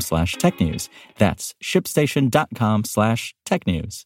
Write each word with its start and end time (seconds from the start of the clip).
slash 0.00 0.36
technews. 0.36 0.88
That's 1.18 1.54
shipstation.com 1.62 2.84
slash 2.84 3.34
technews. 3.46 4.04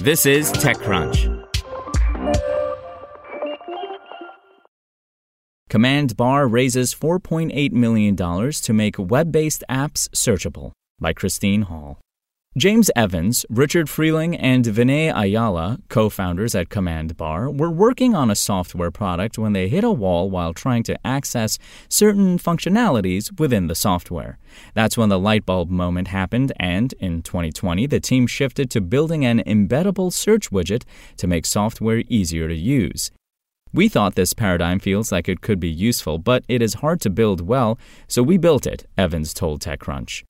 This 0.00 0.26
is 0.26 0.52
TechCrunch. 0.52 1.48
Command 5.68 6.16
Bar 6.18 6.48
raises 6.48 6.94
$4.8 6.94 7.72
million 7.72 8.14
to 8.16 8.72
make 8.72 8.96
web 8.98 9.32
based 9.32 9.64
apps 9.70 10.08
searchable 10.10 10.72
by 11.00 11.12
Christine 11.12 11.62
Hall. 11.62 11.98
James 12.58 12.90
Evans, 12.94 13.46
Richard 13.48 13.88
Freeling, 13.88 14.36
and 14.36 14.66
Vinay 14.66 15.10
Ayala, 15.10 15.78
co 15.88 16.10
founders 16.10 16.54
at 16.54 16.68
Command 16.68 17.16
Bar, 17.16 17.50
were 17.50 17.70
working 17.70 18.14
on 18.14 18.30
a 18.30 18.34
software 18.34 18.90
product 18.90 19.38
when 19.38 19.54
they 19.54 19.70
hit 19.70 19.84
a 19.84 19.90
wall 19.90 20.28
while 20.28 20.52
trying 20.52 20.82
to 20.82 21.06
access 21.06 21.58
certain 21.88 22.38
functionalities 22.38 23.40
within 23.40 23.68
the 23.68 23.74
software. 23.74 24.38
That's 24.74 24.98
when 24.98 25.08
the 25.08 25.18
light 25.18 25.46
bulb 25.46 25.70
moment 25.70 26.08
happened, 26.08 26.52
and 26.60 26.92
in 27.00 27.22
2020, 27.22 27.86
the 27.86 28.00
team 28.00 28.26
shifted 28.26 28.68
to 28.72 28.82
building 28.82 29.24
an 29.24 29.42
embeddable 29.46 30.12
search 30.12 30.50
widget 30.50 30.84
to 31.16 31.26
make 31.26 31.46
software 31.46 32.02
easier 32.10 32.48
to 32.48 32.54
use. 32.54 33.10
We 33.72 33.88
thought 33.88 34.14
this 34.14 34.34
paradigm 34.34 34.78
feels 34.78 35.10
like 35.10 35.26
it 35.26 35.40
could 35.40 35.58
be 35.58 35.70
useful, 35.70 36.18
but 36.18 36.44
it 36.48 36.60
is 36.60 36.74
hard 36.74 37.00
to 37.00 37.08
build 37.08 37.40
well, 37.40 37.78
so 38.08 38.22
we 38.22 38.36
built 38.36 38.66
it, 38.66 38.86
Evans 38.98 39.32
told 39.32 39.62
TechCrunch. 39.62 40.24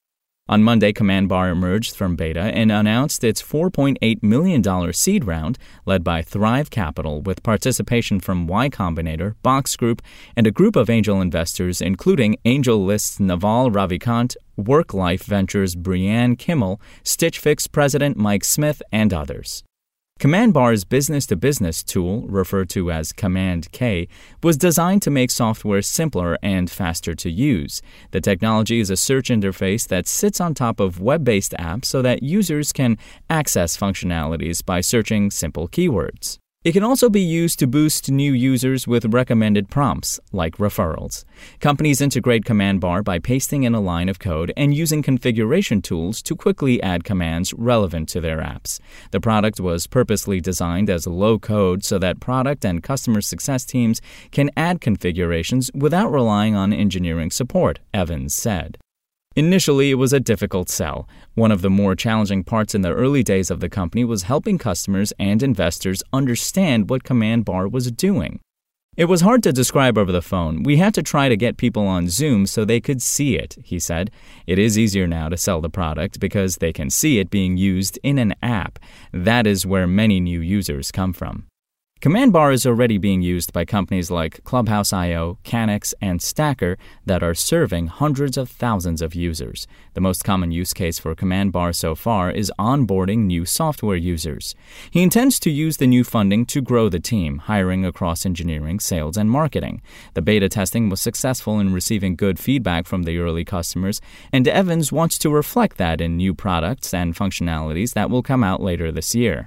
On 0.49 0.61
Monday, 0.61 0.93
Command 0.93 1.29
Bar 1.29 1.51
emerged 1.51 1.95
from 1.95 2.17
beta 2.17 2.41
and 2.41 2.73
announced 2.73 3.23
its 3.23 3.41
$4.8 3.41 4.23
million 4.25 4.93
seed 4.93 5.25
round, 5.25 5.57
led 5.87 6.03
by 6.03 6.21
Thrive 6.21 6.69
Capital, 6.69 7.23
with 7.23 7.45
participation 7.45 8.19
from 8.19 8.49
Y 8.49 8.69
Combinator, 8.69 9.37
Box 9.45 9.77
Group, 9.77 10.03
and 10.35 10.45
a 10.47 10.51
group 10.51 10.75
of 10.75 10.91
angel 10.91 11.21
investors, 11.21 11.81
including 11.81 12.37
AngelList's 12.45 13.21
Naval 13.21 13.71
Ravikant, 13.71 14.35
WorkLife 14.59 15.23
Ventures' 15.23 15.77
Brianne 15.77 16.37
Kimmel, 16.37 16.81
Stitch 17.05 17.39
Fix 17.39 17.69
president 17.69 18.17
Mike 18.17 18.45
Smith, 18.45 18.83
and 18.91 19.15
others. 19.15 19.63
Command 20.23 20.55
Bar's 20.55 20.85
business 20.85 21.27
to 21.27 21.35
business 21.35 21.83
tool, 21.83 22.29
referred 22.29 22.71
to 22.71 22.93
as 22.93 23.13
Command 23.13 23.67
K, 23.73 24.07
was 24.41 24.57
designed 24.57 25.03
to 25.03 25.11
make 25.11 25.33
software 25.33 25.83
simpler 25.83 26.39
and 26.45 26.71
faster 26.71 27.13
to 27.17 27.29
use. 27.29 27.83
The 28.13 28.21
technology 28.21 28.79
is 28.79 28.89
a 28.89 28.97
search 28.97 29.31
interface 29.31 29.89
that 29.89 30.07
sits 30.07 30.41
on 30.41 30.55
top 30.55 30.79
of 30.79 31.01
web 31.01 31.25
based 31.25 31.55
apps 31.59 31.87
so 31.87 32.03
that 32.03 32.23
users 32.23 32.73
can 32.73 32.99
access 33.29 33.77
functionalities 33.77 34.65
by 34.65 34.81
searching 34.81 35.33
simple 35.33 35.67
keywords. 35.67 36.39
It 36.65 36.75
can 36.75 36.85
also 36.85 37.11
be 37.11 37.21
used 37.21 37.59
to 37.59 37.67
boost 37.67 38.09
new 38.09 38.33
users 38.33 38.87
with 38.87 39.13
recommended 39.13 39.69
prompts, 39.69 40.21
like 40.31 40.59
referrals. 40.59 41.25
Companies 41.59 42.01
integrate 42.01 42.45
Command 42.45 42.81
Bar 42.81 43.03
by 43.03 43.19
pasting 43.19 43.65
in 43.65 43.75
a 43.75 43.81
line 43.81 44.09
of 44.09 44.21
code 44.21 44.53
and 44.57 44.73
using 44.73 45.03
configuration 45.03 45.83
tools 45.83 46.23
to 46.23 46.37
quickly 46.37 46.81
add 46.81 47.03
commands 47.03 47.53
relevant 47.55 48.09
to 48.11 48.21
their 48.21 48.39
apps. 48.39 48.79
The 49.11 49.21
product 49.21 49.59
was 49.59 49.89
purposely 49.89 50.41
designed 50.41 50.89
as 50.89 51.05
low 51.05 51.37
code 51.37 51.83
so 51.83 51.99
that 51.99 52.21
product 52.21 52.65
and 52.65 52.81
customer 52.81 53.23
success 53.23 53.65
teams 53.65 54.01
can 54.31 54.49
add 54.57 54.81
configurations 54.81 55.69
without 55.75 56.13
relying 56.13 56.55
on 56.55 56.73
engineering 56.73 57.33
support, 57.33 57.81
Evans 57.93 58.37
said. 58.37 58.79
Initially, 59.35 59.91
it 59.91 59.95
was 59.95 60.13
a 60.13 60.21
difficult 60.21 60.69
sell. 60.69 61.09
One 61.35 61.51
of 61.51 61.63
the 61.63 61.71
more 61.71 61.95
challenging 61.95 62.45
parts 62.45 62.75
in 62.75 62.83
the 62.83 62.93
early 62.93 63.23
days 63.23 63.51
of 63.51 63.61
the 63.61 63.71
company 63.71 64.05
was 64.05 64.25
helping 64.25 64.59
customers 64.59 65.13
and 65.19 65.43
investors 65.43 66.03
understand 66.13 66.91
what 66.91 67.05
Command 67.05 67.45
Bar 67.45 67.69
was 67.69 67.91
doing. 67.91 68.41
It 68.95 69.07
was 69.07 69.23
hard 69.23 69.43
to 69.45 69.55
describe 69.55 69.97
over 69.97 70.13
the 70.13 70.21
phone. 70.21 70.65
We 70.65 70.77
had 70.77 70.93
to 70.95 71.03
try 71.03 71.31
to 71.31 71.37
get 71.37 71.57
people 71.57 71.87
on 71.87 72.11
Zoom 72.11 72.45
so 72.45 72.67
they 72.67 72.79
could 72.79 73.01
see 73.01 73.39
it, 73.39 73.57
he 73.65 73.79
said. 73.79 74.11
It 74.47 74.59
is 74.59 74.79
easier 74.79 75.07
now 75.07 75.31
to 75.31 75.39
sell 75.39 75.63
the 75.63 75.71
product 75.71 76.21
because 76.21 76.57
they 76.57 76.75
can 76.75 76.91
see 76.91 77.19
it 77.19 77.31
being 77.31 77.57
used 77.57 77.99
in 78.03 78.19
an 78.19 78.35
app. 78.43 78.79
That 79.11 79.47
is 79.47 79.65
where 79.65 79.87
many 79.87 80.21
new 80.21 80.43
users 80.43 80.93
come 80.93 81.15
from. 81.15 81.47
Command 82.03 82.33
Bar 82.33 82.51
is 82.51 82.67
already 82.67 82.99
being 82.99 83.23
used 83.23 83.53
by 83.53 83.65
companies 83.65 84.11
like 84.11 84.43
Clubhouse.io, 84.43 85.39
Canix, 85.45 85.95
and 86.01 86.21
Stacker 86.21 86.77
that 87.07 87.23
are 87.23 87.33
serving 87.33 87.87
hundreds 87.87 88.37
of 88.37 88.51
thousands 88.51 89.01
of 89.01 89.15
users. 89.15 89.69
The 89.95 90.01
most 90.01 90.25
common 90.25 90.51
use 90.51 90.73
case 90.73 90.99
for 90.99 91.15
Command 91.15 91.53
Bar 91.53 91.73
so 91.73 91.95
far 91.95 92.33
is 92.33 92.51
onboarding 92.59 93.27
new 93.27 93.45
software 93.45 93.95
users. 93.95 94.57
He 94.91 95.01
intends 95.01 95.39
to 95.39 95.51
use 95.53 95.77
the 95.77 95.87
new 95.87 96.03
funding 96.03 96.45
to 96.47 96.61
grow 96.61 96.89
the 96.89 96.99
team, 96.99 97.39
hiring 97.39 97.87
across 97.87 98.27
engineering, 98.27 98.81
sales, 98.81 99.17
and 99.17 99.31
marketing. 99.31 99.81
The 100.15 100.23
beta 100.23 100.49
testing 100.49 100.89
was 100.89 101.01
successful 101.01 101.61
in 101.61 101.73
receiving 101.73 102.17
good 102.17 102.41
feedback 102.41 102.89
from 102.89 103.05
the 103.05 103.19
early 103.19 103.45
customers, 103.45 104.01
and 104.33 104.49
Evans 104.49 104.91
wants 104.91 105.19
to 105.19 105.31
reflect 105.31 105.77
that 105.77 106.01
in 106.01 106.17
new 106.17 106.35
products 106.35 106.93
and 106.93 107.15
functionalities 107.15 107.95
that 107.95 108.11
will 108.11 108.25
come 108.25 108.43
out 108.43 108.61
later 108.61 108.91
this 108.91 109.15
year. 109.15 109.47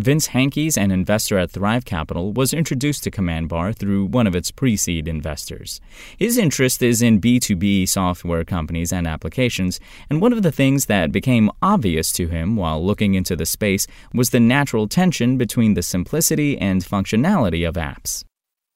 Vince 0.00 0.28
Hankes, 0.28 0.78
an 0.78 0.90
investor 0.90 1.36
at 1.36 1.50
Thrive 1.50 1.84
Capital, 1.84 2.32
was 2.32 2.54
introduced 2.54 3.04
to 3.04 3.10
Command 3.10 3.50
Bar 3.50 3.74
through 3.74 4.06
one 4.06 4.26
of 4.26 4.34
its 4.34 4.50
pre 4.50 4.74
seed 4.74 5.06
investors. 5.06 5.78
His 6.16 6.38
interest 6.38 6.82
is 6.82 7.02
in 7.02 7.20
B2B 7.20 7.86
software 7.86 8.42
companies 8.44 8.94
and 8.94 9.06
applications, 9.06 9.78
and 10.08 10.22
one 10.22 10.32
of 10.32 10.42
the 10.42 10.52
things 10.52 10.86
that 10.86 11.12
became 11.12 11.50
obvious 11.60 12.12
to 12.12 12.28
him 12.28 12.56
while 12.56 12.82
looking 12.82 13.14
into 13.14 13.36
the 13.36 13.44
space 13.44 13.86
was 14.14 14.30
the 14.30 14.40
natural 14.40 14.88
tension 14.88 15.36
between 15.36 15.74
the 15.74 15.82
simplicity 15.82 16.56
and 16.56 16.82
functionality 16.82 17.68
of 17.68 17.74
apps. 17.74 18.24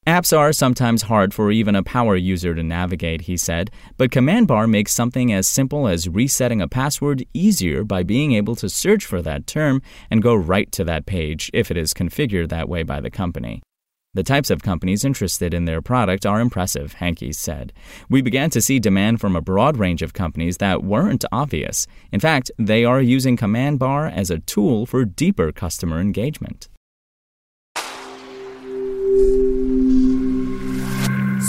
Apps 0.07 0.37
are 0.37 0.53
sometimes 0.53 1.01
hard 1.01 1.33
for 1.33 1.51
even 1.51 1.75
a 1.75 1.81
power 1.81 2.15
user 2.15 2.53
to 2.53 2.61
navigate, 2.61 3.21
he 3.21 3.35
said, 3.35 3.71
but 3.97 4.11
Command 4.11 4.47
Bar 4.47 4.67
makes 4.67 4.93
something 4.93 5.33
as 5.33 5.47
simple 5.47 5.87
as 5.87 6.07
resetting 6.07 6.61
a 6.61 6.67
password 6.67 7.25
easier 7.33 7.83
by 7.83 8.03
being 8.03 8.33
able 8.33 8.55
to 8.57 8.69
search 8.69 9.03
for 9.03 9.23
that 9.23 9.47
term 9.47 9.81
and 10.11 10.21
go 10.21 10.35
right 10.35 10.71
to 10.73 10.83
that 10.83 11.07
page 11.07 11.49
if 11.55 11.71
it 11.71 11.77
is 11.77 11.91
configured 11.91 12.49
that 12.49 12.69
way 12.69 12.83
by 12.83 12.99
the 13.01 13.09
company. 13.09 13.63
The 14.13 14.21
types 14.21 14.51
of 14.51 14.61
companies 14.61 15.03
interested 15.03 15.55
in 15.55 15.65
their 15.65 15.81
product 15.81 16.23
are 16.23 16.39
impressive, 16.39 16.93
Hankes 16.93 17.39
said. 17.39 17.73
We 18.07 18.21
began 18.21 18.51
to 18.51 18.61
see 18.61 18.77
demand 18.77 19.19
from 19.19 19.35
a 19.35 19.41
broad 19.41 19.75
range 19.75 20.03
of 20.03 20.13
companies 20.13 20.57
that 20.57 20.83
weren't 20.83 21.25
obvious. 21.31 21.87
In 22.11 22.19
fact, 22.19 22.51
they 22.59 22.85
are 22.85 23.01
using 23.01 23.37
Command 23.37 23.79
Bar 23.79 24.05
as 24.05 24.29
a 24.29 24.37
tool 24.37 24.85
for 24.85 25.03
deeper 25.03 25.51
customer 25.51 25.99
engagement. 25.99 26.69